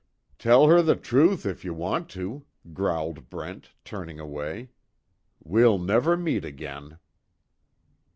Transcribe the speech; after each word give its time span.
"Tell 0.39 0.65
her 0.65 0.81
the 0.81 0.95
truth 0.95 1.45
if 1.45 1.63
you 1.63 1.75
want 1.75 2.09
to," 2.09 2.43
growled 2.73 3.29
Brent, 3.29 3.69
turning 3.85 4.19
away, 4.19 4.69
"We'll 5.43 5.77
never 5.77 6.17
meet 6.17 6.43
again." 6.43 6.97